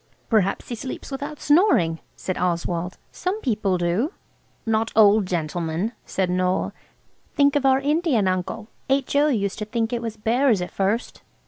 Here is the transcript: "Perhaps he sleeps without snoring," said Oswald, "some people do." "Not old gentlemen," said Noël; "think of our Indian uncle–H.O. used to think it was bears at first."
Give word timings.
"Perhaps 0.29 0.69
he 0.69 0.73
sleeps 0.73 1.11
without 1.11 1.39
snoring," 1.39 1.99
said 2.15 2.35
Oswald, 2.35 2.97
"some 3.11 3.39
people 3.39 3.77
do." 3.77 4.13
"Not 4.65 4.91
old 4.95 5.27
gentlemen," 5.27 5.91
said 6.07 6.27
Noël; 6.27 6.71
"think 7.35 7.55
of 7.55 7.67
our 7.67 7.79
Indian 7.79 8.27
uncle–H.O. 8.27 9.27
used 9.27 9.59
to 9.59 9.65
think 9.65 9.93
it 9.93 10.01
was 10.01 10.17
bears 10.17 10.59
at 10.59 10.71
first." 10.71 11.21